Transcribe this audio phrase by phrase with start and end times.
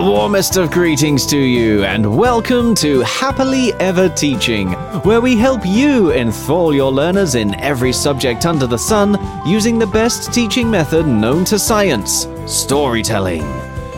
[0.00, 4.72] Warmest of greetings to you, and welcome to Happily Ever Teaching,
[5.02, 9.86] where we help you enthrall your learners in every subject under the sun using the
[9.86, 13.42] best teaching method known to science storytelling.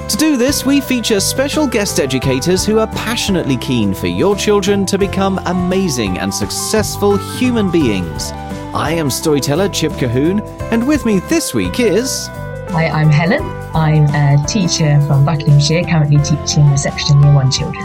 [0.09, 4.85] To do this, we feature special guest educators who are passionately keen for your children
[4.87, 8.33] to become amazing and successful human beings.
[8.75, 10.43] I am storyteller Chip Colquhoun,
[10.73, 12.27] and with me this week is.
[12.71, 13.62] Hi, I'm Helen.
[13.75, 17.83] I'm a teacher from Buckinghamshire, currently teaching reception year one children.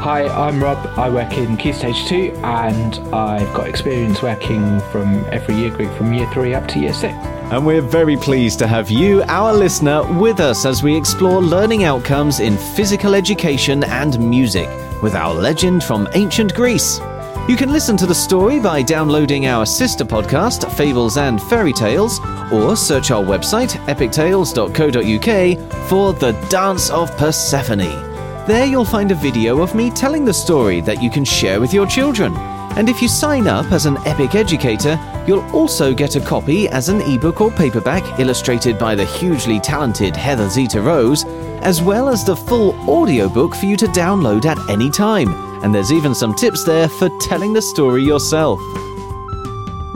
[0.00, 0.78] Hi, I'm Rob.
[0.98, 5.92] I work in Key Stage 2 and I've got experience working from every year group
[5.94, 7.12] from year 3 up to year 6.
[7.52, 11.84] And we're very pleased to have you, our listener, with us as we explore learning
[11.84, 14.68] outcomes in physical education and music
[15.02, 16.98] with our legend from ancient Greece.
[17.46, 22.20] You can listen to the story by downloading our sister podcast, Fables and Fairy Tales,
[22.52, 28.04] or search our website, epictales.co.uk, for The Dance of Persephone.
[28.46, 31.74] There you'll find a video of me telling the story that you can share with
[31.74, 32.36] your children.
[32.76, 36.88] And if you sign up as an Epic Educator, you'll also get a copy as
[36.88, 41.24] an ebook or paperback illustrated by the hugely talented Heather Zeta Rose,
[41.62, 45.92] as well as the full audiobook for you to download at any time and there's
[45.92, 48.60] even some tips there for telling the story yourself.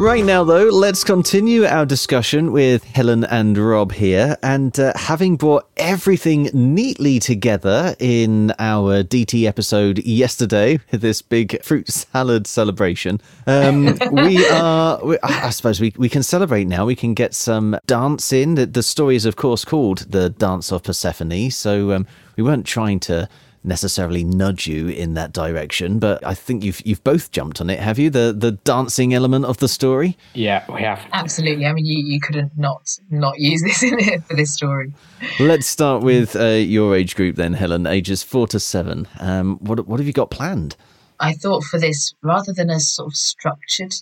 [0.00, 4.38] Right now, though, let's continue our discussion with Helen and Rob here.
[4.42, 11.86] And uh, having brought everything neatly together in our DT episode yesterday, this big fruit
[11.88, 16.86] salad celebration, um, we are, we, I suppose we, we can celebrate now.
[16.86, 18.54] We can get some dance in.
[18.54, 21.50] The, the story is, of course, called The Dance of Persephone.
[21.50, 22.06] So um,
[22.36, 23.28] we weren't trying to
[23.62, 27.78] necessarily nudge you in that direction, but I think you've you've both jumped on it,
[27.78, 28.10] have you?
[28.10, 30.16] The the dancing element of the story.
[30.34, 31.00] Yeah, we have.
[31.12, 31.66] Absolutely.
[31.66, 34.92] I mean, you, you couldn't not not use this in it for this story.
[35.38, 39.06] Let's start with uh, your age group then, Helen, ages four to seven.
[39.18, 40.76] Um, what what have you got planned?
[41.18, 43.94] I thought for this, rather than a sort of structured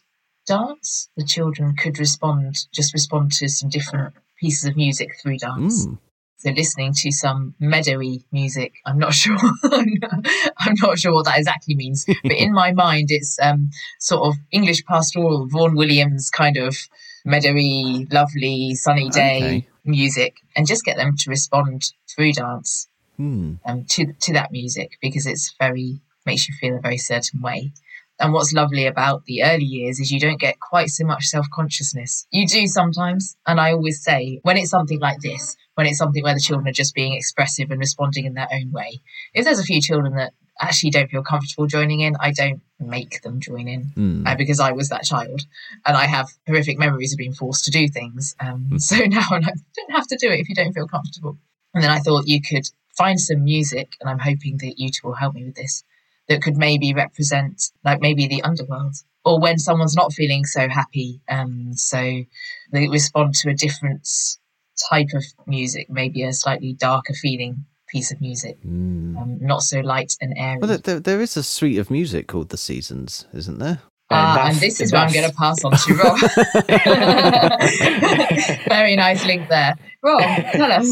[0.46, 5.86] dance, the children could respond just respond to some different pieces of music through dance.
[5.86, 5.98] Mm.
[6.38, 8.74] So listening to some meadowy music.
[8.86, 9.36] I'm not sure.
[9.64, 14.36] I'm not sure what that exactly means, but in my mind, it's um, sort of
[14.52, 16.76] English pastoral, Vaughan Williams kind of
[17.24, 19.68] meadowy, lovely, sunny day okay.
[19.84, 23.54] music, and just get them to respond through dance hmm.
[23.66, 27.72] um, to to that music because it's very makes you feel a very certain way.
[28.20, 31.46] And what's lovely about the early years is you don't get quite so much self
[31.52, 32.26] consciousness.
[32.30, 33.36] You do sometimes.
[33.46, 36.68] And I always say, when it's something like this, when it's something where the children
[36.68, 39.00] are just being expressive and responding in their own way,
[39.34, 43.22] if there's a few children that actually don't feel comfortable joining in, I don't make
[43.22, 44.26] them join in mm.
[44.26, 45.42] uh, because I was that child
[45.86, 48.34] and I have horrific memories of being forced to do things.
[48.40, 48.80] Um, mm.
[48.80, 51.38] So now I don't have to do it if you don't feel comfortable.
[51.74, 55.06] And then I thought you could find some music, and I'm hoping that you two
[55.06, 55.84] will help me with this
[56.28, 58.94] that could maybe represent like maybe the underworld
[59.24, 62.22] or when someone's not feeling so happy um so
[62.72, 64.08] they respond to a different
[64.90, 69.16] type of music maybe a slightly darker feeling piece of music mm.
[69.16, 72.50] um, not so light and airy well there, there is a suite of music called
[72.50, 73.80] the seasons isn't there
[74.10, 76.18] uh, and this is what I'm going to pass on to Rob.
[78.68, 79.74] Very nice link there.
[80.02, 80.22] Rob,
[80.52, 80.88] tell us.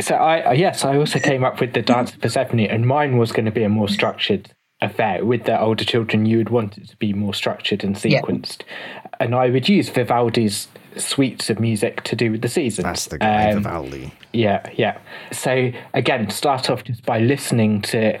[0.00, 3.30] So I yes, I also came up with the dance of Persephone, and mine was
[3.30, 4.50] going to be a more structured
[4.80, 8.62] affair with the older children you would want it to be more structured and sequenced.
[8.66, 9.08] Yeah.
[9.20, 12.84] and i would use vivaldi's suites of music to do with the seasons.
[12.84, 14.12] That's the guy um, vivaldi.
[14.32, 14.98] Yeah yeah.
[15.32, 18.18] So again start off just by listening to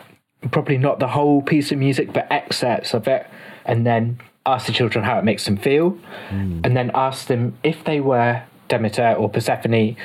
[0.52, 3.26] probably not the whole piece of music but excerpts of it
[3.64, 5.98] and then ask the children how it makes them feel
[6.28, 6.60] mm.
[6.64, 9.96] and then ask them if they were demeter or persephone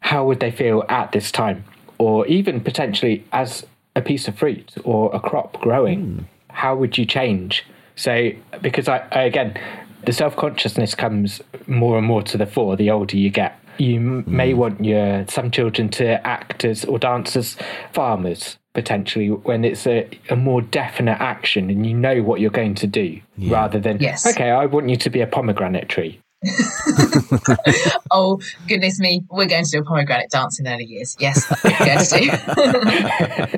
[0.00, 1.64] how would they feel at this time?
[1.98, 3.66] Or even potentially as
[3.98, 6.24] a piece of fruit or a crop growing, mm.
[6.50, 7.64] how would you change?
[7.96, 8.30] So,
[8.62, 9.60] because I, I again,
[10.06, 13.58] the self consciousness comes more and more to the fore the older you get.
[13.78, 14.26] You mm.
[14.26, 17.56] may want your some children to act as or dance as
[17.92, 22.76] farmers potentially when it's a, a more definite action and you know what you're going
[22.76, 23.52] to do yeah.
[23.52, 24.24] rather than yes.
[24.24, 26.20] okay I want you to be a pomegranate tree
[28.10, 31.16] oh goodness me, we're going to do a pomegranate dance in early years.
[31.18, 32.12] Yes, yes,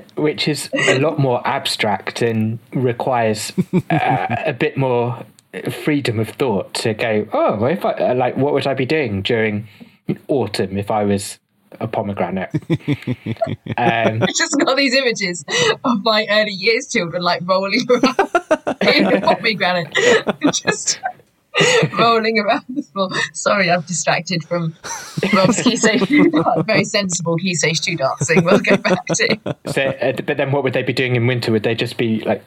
[0.16, 3.52] which is a lot more abstract and requires
[3.90, 5.24] uh, a bit more
[5.84, 7.26] freedom of thought to go.
[7.32, 9.68] Oh, if I uh, like, what would I be doing during
[10.28, 11.38] autumn if I was
[11.78, 12.50] a pomegranate.
[13.76, 15.44] um, I just got these images
[15.84, 18.30] of my early years children like rolling around
[18.82, 19.94] in a pomegranate.
[20.52, 21.00] just
[21.98, 23.08] rolling around the floor.
[23.32, 24.74] Sorry, I'm distracted from
[25.32, 26.08] Rob's key stage.
[26.08, 28.44] Very sensible key stage two dancing.
[28.44, 29.38] We'll go back to.
[29.70, 31.52] So, uh, but then what would they be doing in winter?
[31.52, 32.42] Would they just be like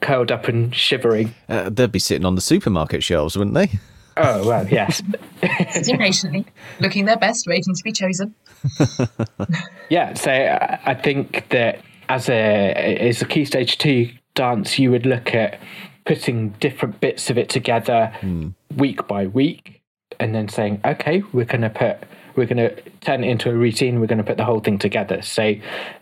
[0.00, 1.34] curled up and shivering?
[1.48, 3.78] Uh, they'd be sitting on the supermarket shelves, wouldn't they?
[4.16, 5.02] Oh well, yes.
[5.72, 6.46] Sitting patiently,
[6.80, 8.34] looking their best, waiting to be chosen.
[9.88, 12.72] yeah, so I I think that as a
[13.08, 15.58] as a key stage two dance, you would look at
[16.06, 18.48] putting different bits of it together hmm.
[18.76, 19.82] week by week,
[20.18, 21.98] and then saying, okay, we're going to put
[22.36, 23.98] we're going to turn it into a routine.
[23.98, 25.22] We're going to put the whole thing together.
[25.22, 25.54] So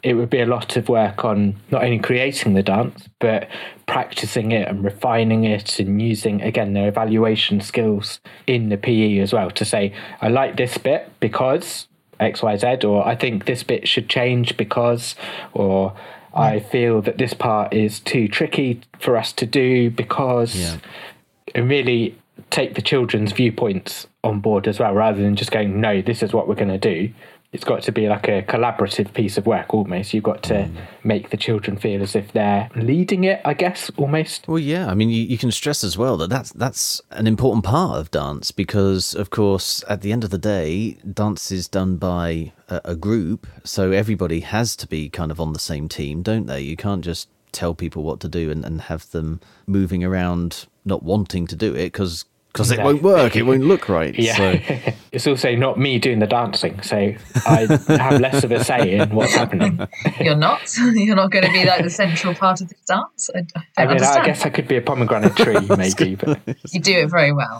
[0.02, 3.48] it would be a lot of work on not only creating the dance, but
[3.86, 9.32] practicing it and refining it and using, again, their evaluation skills in the PE as
[9.32, 11.86] well to say, I like this bit because
[12.18, 15.14] X, Y, Z, or I think this bit should change because,
[15.52, 15.94] or
[16.34, 21.60] I feel that this part is too tricky for us to do because, Yeah.
[21.62, 22.16] really
[22.50, 26.32] take the children's viewpoints on board as well, rather than just going, no, this is
[26.32, 27.10] what we're going to do.
[27.54, 30.12] It's got to be like a collaborative piece of work almost.
[30.12, 30.76] You've got to mm.
[31.04, 34.48] make the children feel as if they're leading it, I guess, almost.
[34.48, 34.90] Well, yeah.
[34.90, 38.10] I mean, you, you can stress as well that that's that's an important part of
[38.10, 42.80] dance because, of course, at the end of the day, dance is done by a,
[42.86, 46.60] a group, so everybody has to be kind of on the same team, don't they?
[46.60, 51.04] You can't just tell people what to do and, and have them moving around not
[51.04, 52.24] wanting to do it because
[52.70, 52.84] it No.
[52.84, 54.14] won't work, it won't look right.
[54.18, 54.36] Yeah.
[54.36, 54.58] So,
[55.12, 57.12] it's also not me doing the dancing, so
[57.46, 59.80] I have less of a say in what's happening.
[60.20, 60.60] You're not.
[60.78, 63.28] You're not going to be like the central part of the dance.
[63.34, 64.22] I, I don't I mean, understand.
[64.22, 66.40] I guess I could be a pomegranate tree, maybe, but
[66.72, 67.58] you do it very well.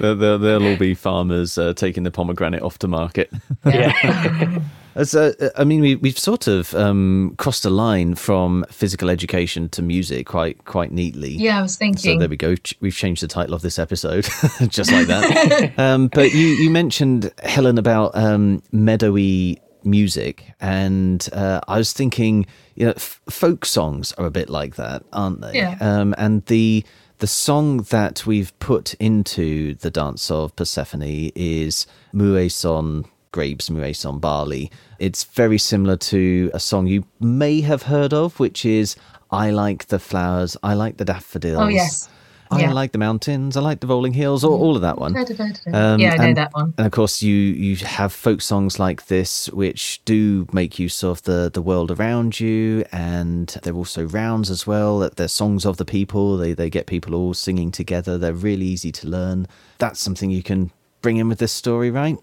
[0.00, 3.32] they'll, they'll, they'll all be farmers uh, taking the pomegranate off to market.
[3.64, 4.58] yeah.
[4.94, 9.68] As uh, I mean, we, we've sort of um, crossed a line from physical education
[9.70, 11.30] to music quite quite neatly.
[11.30, 12.14] Yeah, I was thinking.
[12.14, 12.54] So there we go.
[12.80, 14.24] We've changed the title of this episode,
[14.68, 15.72] just like that.
[15.78, 22.46] um, but you, you mentioned Helen about um, meadowy music, and uh, I was thinking,
[22.74, 25.54] you know, f- folk songs are a bit like that, aren't they?
[25.54, 25.76] Yeah.
[25.80, 26.84] Um, and the
[27.18, 34.70] the song that we've put into the dance of Persephone is Mueson grapes, Mueson barley.
[34.98, 38.96] It's very similar to a song you may have heard of, which is
[39.30, 41.58] I like the flowers, I like the daffodils.
[41.58, 42.08] oh yes.
[42.50, 42.72] I Yeah.
[42.74, 43.56] like the mountains.
[43.56, 44.44] I like the rolling hills.
[44.44, 45.16] All, all of that one.
[45.16, 46.74] Um, yeah, I know and- that one.
[46.76, 51.22] And of course, you you have folk songs like this, which do make use of
[51.22, 54.98] the the world around you, and they're also rounds as well.
[54.98, 56.36] That They're songs of the people.
[56.36, 58.18] They they get people all singing together.
[58.18, 59.46] They're really easy to learn.
[59.78, 62.18] That's something you can bring in with this story, right?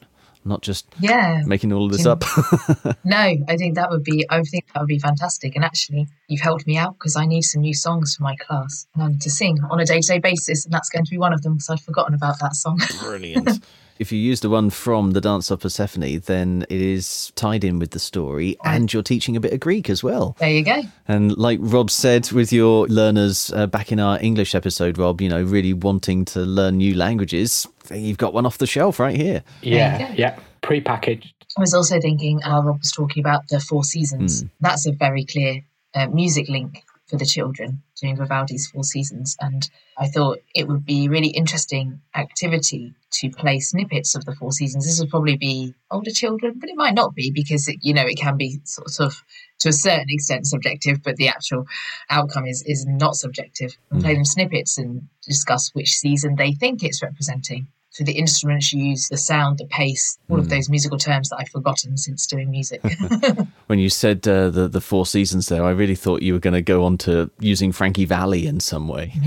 [0.45, 1.41] Not just Yeah.
[1.45, 2.24] making all of this Can- up.
[3.03, 4.25] No, I think that would be.
[4.30, 5.56] I think that would be fantastic.
[5.56, 8.88] And actually, you've helped me out because I need some new songs for my class
[9.00, 11.53] um, to sing on a day-to-day basis, and that's going to be one of them
[11.56, 12.80] because I'd forgotten about that song.
[13.01, 13.63] Brilliant.
[14.00, 17.80] If you use the one from the Dance of Persephone, then it is tied in
[17.80, 20.38] with the story, and you're teaching a bit of Greek as well.
[20.40, 20.81] there you go.
[21.07, 25.28] And like Rob said with your learners uh, back in our English episode, Rob, you
[25.28, 29.44] know, really wanting to learn new languages, you've got one off the shelf right here.
[29.62, 30.13] yeah, go.
[30.16, 31.34] yeah, pre-packaged.
[31.57, 34.46] I was also thinking, uh, Rob was talking about the Four Seasons.
[34.62, 35.62] That's a very clear
[35.94, 40.86] uh, music link for the children doing Vivaldi's Four Seasons, and I thought it would
[40.86, 44.86] be a really interesting activity to play snippets of the Four Seasons.
[44.86, 48.06] This would probably be older children, but it might not be because it, you know
[48.06, 49.24] it can be sort of
[49.60, 51.66] to a certain extent subjective, but the actual
[52.10, 53.75] outcome is is not subjective.
[53.92, 57.68] And play them snippets and discuss which season they think it's representing.
[57.92, 61.50] So the instruments used, the sound, the pace, all of those musical terms that I've
[61.50, 62.82] forgotten since doing music.
[63.68, 66.56] When you said uh, the the four seasons there, I really thought you were going
[66.56, 69.13] to go on to using Frankie Valli in some way.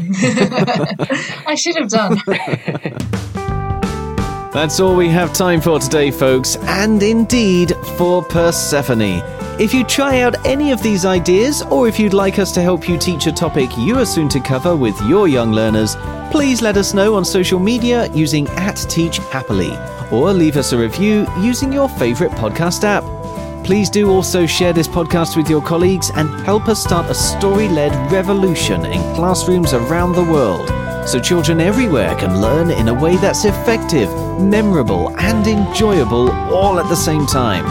[1.46, 2.20] I should have done.
[4.52, 9.22] That's all we have time for today, folks, and indeed for Persephone.
[9.58, 12.86] If you try out any of these ideas, or if you'd like us to help
[12.86, 15.96] you teach a topic you are soon to cover with your young learners,
[16.30, 19.74] please let us know on social media using at Teach Happily,
[20.10, 23.04] or leave us a review using your favourite podcast app.
[23.64, 27.68] Please do also share this podcast with your colleagues and help us start a story
[27.68, 33.16] led revolution in classrooms around the world so children everywhere can learn in a way
[33.16, 34.08] that's effective,
[34.40, 37.64] memorable, and enjoyable all at the same time.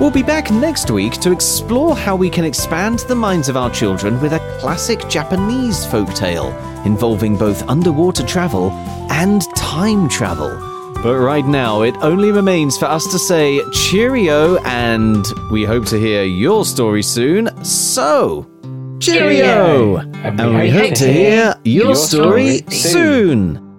[0.00, 3.70] We'll be back next week to explore how we can expand the minds of our
[3.70, 6.54] children with a classic Japanese folktale
[6.86, 8.70] involving both underwater travel
[9.10, 10.48] and time travel.
[11.02, 15.98] But right now, it only remains for us to say cheerio, and we hope to
[15.98, 17.48] hear your story soon.
[17.64, 18.46] So,
[19.00, 19.96] cheerio!
[19.98, 23.69] And And we hope to hear your story soon.